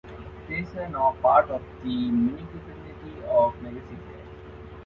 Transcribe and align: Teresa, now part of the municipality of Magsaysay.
Teresa, 0.47 0.89
now 0.89 1.15
part 1.21 1.51
of 1.51 1.61
the 1.83 2.09
municipality 2.09 3.21
of 3.29 3.53
Magsaysay. 3.57 4.17